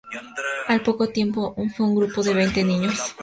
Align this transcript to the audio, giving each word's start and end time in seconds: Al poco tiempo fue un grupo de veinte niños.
Al 0.67 0.81
poco 0.81 1.09
tiempo 1.09 1.55
fue 1.77 1.85
un 1.85 1.93
grupo 1.95 2.23
de 2.23 2.33
veinte 2.33 2.63
niños. 2.63 2.99